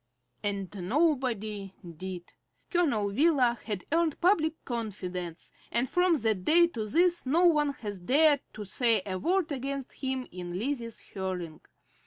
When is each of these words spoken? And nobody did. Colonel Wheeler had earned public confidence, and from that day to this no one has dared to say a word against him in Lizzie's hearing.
And 0.41 0.75
nobody 0.87 1.75
did. 1.87 2.33
Colonel 2.71 3.11
Wheeler 3.11 3.59
had 3.65 3.85
earned 3.91 4.19
public 4.19 4.65
confidence, 4.65 5.51
and 5.71 5.87
from 5.87 6.15
that 6.15 6.43
day 6.43 6.65
to 6.69 6.87
this 6.87 7.23
no 7.27 7.45
one 7.45 7.73
has 7.73 7.99
dared 7.99 8.41
to 8.53 8.65
say 8.65 9.03
a 9.05 9.19
word 9.19 9.51
against 9.51 9.91
him 10.03 10.25
in 10.31 10.57
Lizzie's 10.57 10.97
hearing. 10.97 11.61